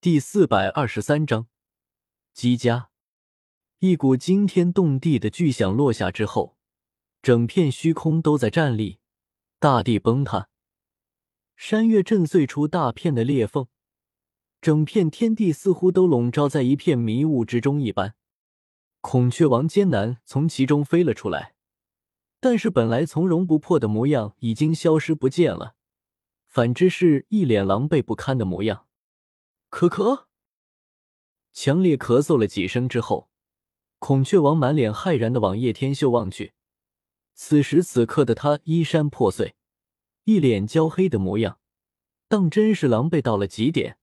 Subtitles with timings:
[0.00, 1.48] 第四百二十三章，
[2.32, 2.90] 姬家。
[3.80, 6.56] 一股惊天动地的巨响落下之后，
[7.20, 9.00] 整片虚空都在颤栗，
[9.58, 10.50] 大地崩塌，
[11.56, 13.66] 山岳震碎出大片的裂缝，
[14.60, 18.14] 整片天地似乎都笼罩在一片迷雾之中一般。
[19.00, 21.56] 孔雀王艰难从其中飞了出来，
[22.38, 25.74] 但是本来从容不迫的模样已经消失不见了，
[26.46, 28.84] 反之是一脸狼狈不堪的模样。
[29.70, 30.24] 咳咳，
[31.52, 33.28] 强烈咳嗽了几声之后。
[33.98, 36.54] 孔雀王满脸骇然的往叶天秀望去，
[37.34, 39.56] 此时此刻的他衣衫破碎，
[40.22, 41.58] 一脸焦黑的模样，
[42.28, 43.98] 当真是狼狈到了极点。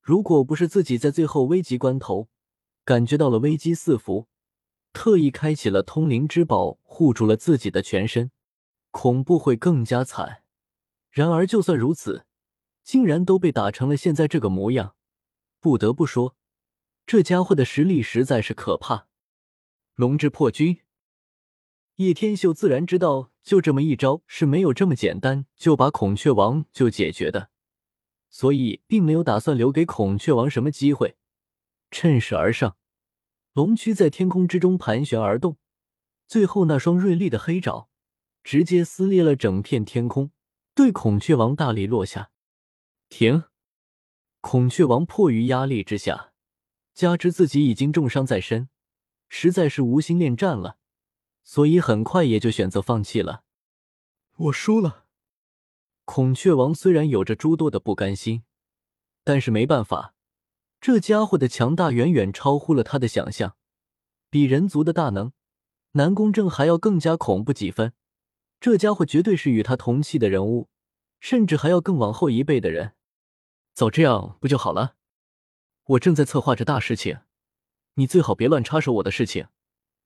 [0.00, 2.28] 如果不是自己在最后危急关头
[2.86, 4.26] 感觉到了危机四伏，
[4.94, 8.30] 特意开启了通灵之宝护住了自己的全身，
[8.90, 10.42] 恐怖会更加惨。
[11.10, 12.24] 然而就算如此，
[12.82, 14.96] 竟然都被打成了现在这个模样，
[15.60, 16.36] 不得不说。
[17.06, 19.08] 这家伙的实力实在是可怕，
[19.94, 20.80] 龙之破军。
[21.96, 27.50] 叶天秀自然知道，就这么一招是没有这么简单就把孔雀王就解决的，
[28.30, 31.16] 所以并没有打算留给孔雀王什么机会，
[31.90, 32.76] 趁势而上。
[33.52, 35.58] 龙躯在天空之中盘旋而动，
[36.26, 37.90] 最后那双锐利的黑爪
[38.42, 40.30] 直接撕裂了整片天空，
[40.74, 42.31] 对孔雀王大力落下。
[43.12, 43.44] 停！
[44.40, 46.32] 孔雀王迫于压力之下。
[46.94, 48.70] 加之自己已经重伤在身，
[49.28, 50.78] 实在是无心恋战了，
[51.44, 53.44] 所以很快也就选择放弃了。
[54.36, 55.04] 我输了。
[56.06, 58.44] 孔雀王虽然有着诸多的不甘心，
[59.22, 60.14] 但是没办法，
[60.80, 63.56] 这家伙的强大远远超乎了他的想象，
[64.30, 65.34] 比人族的大能
[65.92, 67.92] 南宫正还要更加恐怖几分。
[68.58, 70.70] 这家伙绝对是与他同期的人物，
[71.20, 72.94] 甚至还要更往后一辈的人。
[73.74, 74.96] 早这样不就好了？
[75.84, 77.20] 我正在策划着大事情，
[77.94, 79.48] 你最好别乱插手我的事情，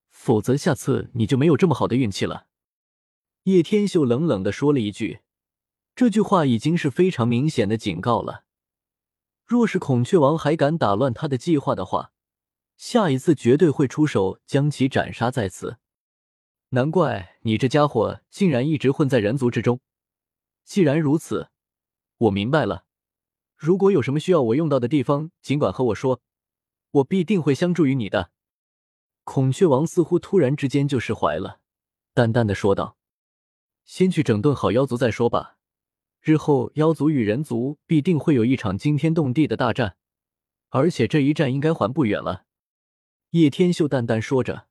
[0.09, 2.47] 否则下次你就没有这么好的运气了。”
[3.43, 5.19] 叶天秀冷冷的说了一句，
[5.95, 8.45] 这句话已经是非常明显的警告了。
[9.45, 12.11] 若是孔雀王还敢打乱他的计划的话，
[12.75, 15.77] 下一次绝对会出手将其斩杀在此。
[16.69, 19.79] 难怪你这家伙竟然一直混在人族之中。
[20.65, 21.49] 既然如此，
[22.17, 22.86] 我明白了。
[23.57, 26.21] 如果有什么需要我用到的地方，尽管和我说，
[26.91, 28.29] 我必定会相助于你的。
[29.23, 31.59] 孔雀王似乎突然之间就释怀了，
[32.13, 32.97] 淡淡的说道
[33.83, 35.57] ：“先去整顿好妖族再说吧。
[36.21, 39.97] 日后妖族与人族必定会有一场惊天动地的大战，
[40.69, 42.45] 而且这一战应该还不远了。”
[43.31, 44.67] 叶天秀淡淡说着，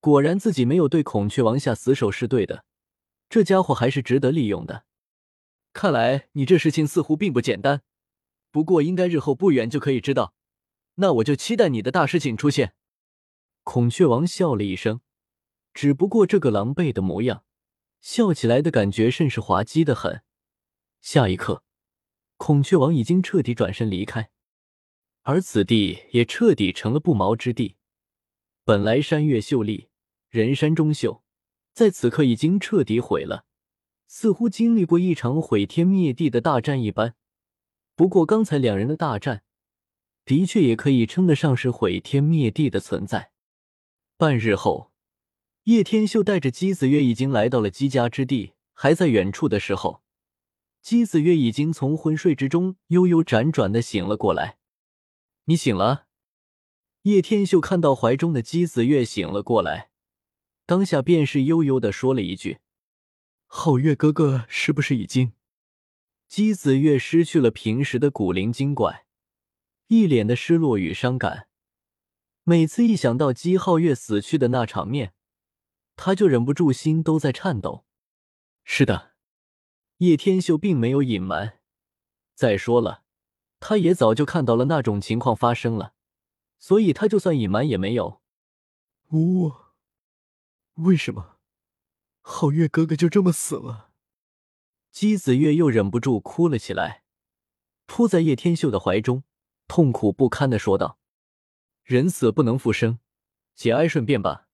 [0.00, 2.64] 果然自己没有对孔雀王下死手是对的，
[3.28, 4.84] 这家伙还是值得利用的。
[5.72, 7.82] 看来你这事情似乎并不简单。
[8.56, 10.32] 不过，应该日后不远就可以知道，
[10.94, 12.72] 那我就期待你的大事情出现。
[13.64, 15.02] 孔雀王笑了一声，
[15.74, 17.44] 只不过这个狼狈的模样，
[18.00, 20.22] 笑起来的感觉甚是滑稽的很。
[21.02, 21.64] 下一刻，
[22.38, 24.30] 孔雀王已经彻底转身离开，
[25.20, 27.76] 而此地也彻底成了不毛之地。
[28.64, 29.90] 本来山岳秀丽，
[30.30, 31.22] 人山中秀，
[31.74, 33.44] 在此刻已经彻底毁了，
[34.06, 37.16] 似乎经历过一场毁天灭地的大战一般。
[37.96, 39.42] 不过，刚才两人的大战，
[40.26, 43.32] 的确也可以称得上是毁天灭地的存在。
[44.18, 44.92] 半日后，
[45.64, 48.52] 叶天秀带着姬子月已经来到了姬家之地。
[48.78, 50.02] 还在远处的时候，
[50.82, 54.58] 姬子月已经从昏睡之中悠悠辗转的醒了过来。
[55.46, 56.08] 你醒了？
[57.04, 59.88] 叶天秀看到怀中的姬子月醒了过来，
[60.66, 62.58] 当下便是悠悠的说了一句
[63.48, 65.32] ：“皓月哥哥是不是已经？”
[66.36, 69.06] 姬子月失去了平时的古灵精怪，
[69.86, 71.48] 一脸的失落与伤感。
[72.42, 75.14] 每次一想到姬皓月死去的那场面，
[75.96, 77.86] 他就忍不住心都在颤抖。
[78.64, 79.12] 是的，
[79.96, 81.60] 叶天秀并没有隐瞒。
[82.34, 83.04] 再说了，
[83.58, 85.94] 他也早就看到了那种情况发生了，
[86.58, 88.20] 所以他就算隐瞒也没有。
[89.12, 89.50] 呜
[90.74, 91.38] 为什么
[92.20, 93.85] 皓月哥哥就这么死了？
[94.98, 97.02] 姬子月又忍不住哭了起来，
[97.84, 99.24] 扑在叶天秀的怀中，
[99.68, 100.98] 痛苦不堪的说道
[101.84, 102.98] ：“人死不能复生，
[103.54, 104.48] 节哀顺变吧。”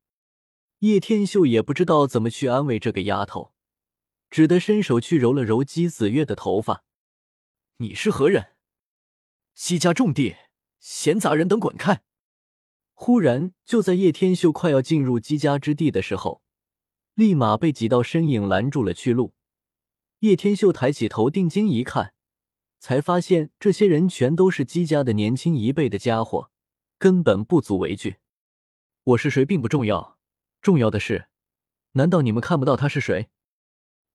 [0.81, 3.53] 叶天秀也不知道怎么去安慰这个丫头，
[4.31, 6.83] 只得伸手去揉了揉姬子月的头发。
[7.79, 8.57] “你是何人？
[9.55, 10.35] 姬家重地，
[10.81, 12.03] 闲杂人等滚开！”
[12.95, 16.43] 忽然，就在叶天秀快要进入姬家之地的时候，
[17.15, 19.35] 立马被几道身影拦住了去路。
[20.23, 22.15] 叶天秀抬起头，定睛一看，
[22.79, 26.49] 才发现这些人全都是姬家的年轻一辈的家伙，
[26.97, 28.19] 根本不足为惧。
[29.03, 30.21] 我是谁并不重要，
[30.61, 31.27] 重要的是，
[31.95, 33.31] 难道你们看不到他是谁？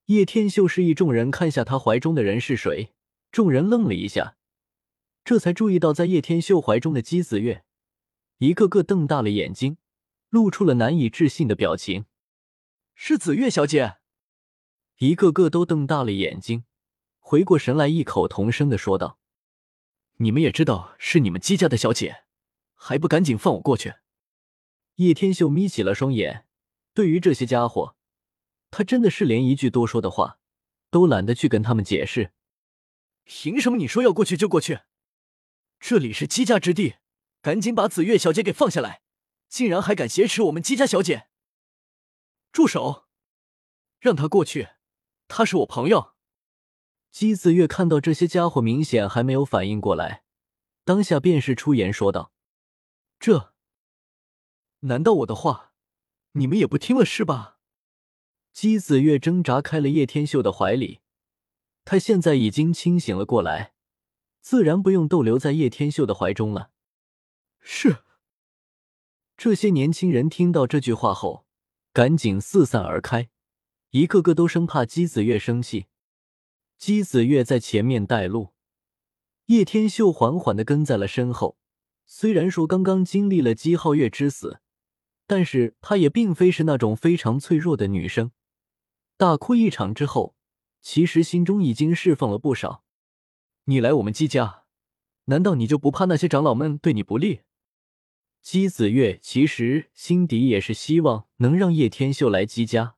[0.06, 2.94] 叶天秀示意众人看下他怀中的人是谁，
[3.30, 4.38] 众人愣了一下，
[5.26, 7.66] 这才注意到在叶天秀怀中的姬子月，
[8.38, 9.76] 一个个瞪大了眼睛，
[10.30, 12.06] 露出了难以置信的表情。
[12.96, 13.98] 是紫月小姐，
[14.98, 16.66] 一个个都瞪大了眼睛，
[17.20, 19.20] 回过神来，异口同声的说道
[20.18, 22.24] ：“你们也知道是你们姬家的小姐，
[22.74, 23.94] 还不赶紧放我过去？”
[24.96, 26.48] 叶天秀眯起了双眼，
[26.96, 27.96] 对于这些家伙。
[28.72, 30.40] 他真的是连一句多说的话
[30.90, 32.34] 都懒得去跟他们解释。
[33.24, 34.82] 凭什么你说要过去就过去？
[35.80, 36.96] 这里是姬家之地，
[37.42, 39.04] 赶紧把紫月小姐给放下来！
[39.48, 41.28] 竟然还敢挟持我们姬家小姐！
[42.52, 43.06] 住手！
[44.00, 44.70] 让他过去，
[45.28, 46.14] 他是我朋友。
[47.12, 50.24] 姬子月看到这些家伙明显还没有反应过来，
[50.84, 52.32] 当下便是出言说道
[53.20, 53.54] ：“这……
[54.82, 55.74] 难道我的话
[56.34, 57.58] 你们也不听了是吧？”
[58.54, 61.02] 姬子月挣扎开了叶天秀的怀里，
[61.86, 63.74] 他现在已经清醒了过来，
[64.42, 66.72] 自然不用逗留在叶天秀的怀中了。
[67.60, 68.04] 是。
[69.36, 71.46] 这些年轻人听到这句话后，
[71.94, 73.30] 赶紧四散而开，
[73.98, 75.88] 一个个都生怕姬子月生气。
[76.78, 78.54] 姬子月在前面带路，
[79.48, 81.58] 叶天秀缓缓的跟在了身后。
[82.06, 84.62] 虽然说刚刚经历了姬皓月之死，
[85.26, 88.30] 但是她也并非是那种非常脆弱的女生。
[89.18, 90.36] 大哭一场之后，
[90.80, 92.84] 其实心中已经释放了不少。
[93.64, 94.66] 你来我们姬家，
[95.26, 97.42] 难道你就不怕那些长老们对你不利？
[98.44, 102.97] 姬子月其实心底也是希望能让叶天秀来姬家，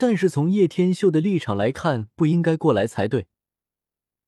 [0.00, 3.26] 但是从叶天秀的立场来看，不应该过来才对。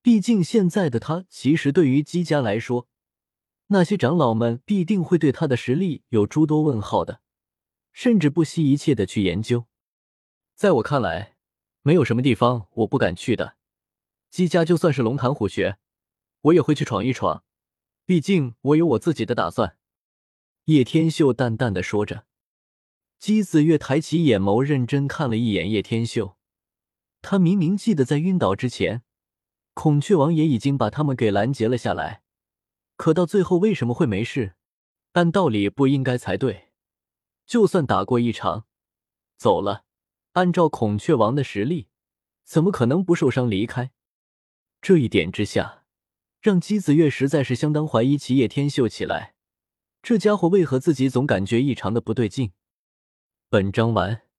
[0.03, 2.87] 毕竟现在的他，其实对于姬家来说，
[3.69, 7.21] 那些长老们必定会对他的实力有诸多问号的，
[7.91, 9.65] 甚至不惜一切的去研究。
[10.53, 11.37] 在我看来，
[11.81, 13.55] 没有什么地方我不敢去的。
[14.29, 15.79] 姬家就算是龙潭虎穴，
[16.41, 17.43] 我也会去闯一闯。
[18.05, 19.75] 毕竟我有我自己的打算。”
[20.65, 22.27] 叶天秀淡淡的说着。
[23.23, 26.35] 姬子月抬起眼眸，认真看了一眼叶天秀。
[27.21, 29.03] 他明明记得在晕倒之前，
[29.73, 32.21] 孔雀王也已经把他们给拦截了下来。
[32.97, 34.55] 可到最后为什么会没事？
[35.13, 36.71] 按道理不应该才对。
[37.45, 38.65] 就算打过一场，
[39.37, 39.85] 走了。
[40.33, 41.87] 按照孔雀王的实力，
[42.43, 43.91] 怎么可能不受伤离开？
[44.81, 45.85] 这一点之下，
[46.41, 49.35] 让姬子月实在是相当怀疑起叶天秀起来。
[50.01, 52.51] 这家伙为何自己总感觉异常的不对劲？
[53.53, 54.32] 本章完。